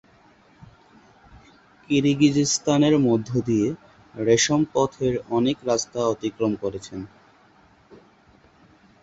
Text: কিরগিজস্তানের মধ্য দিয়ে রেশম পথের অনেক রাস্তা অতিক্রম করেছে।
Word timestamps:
কিরগিজস্তানের 1.89 2.95
মধ্য 2.99 3.29
দিয়ে 3.47 3.67
রেশম 4.19 4.61
পথের 4.73 5.13
অনেক 5.29 5.57
রাস্তা 5.65 5.99
অতিক্রম 6.05 6.51
করেছে। 6.55 6.95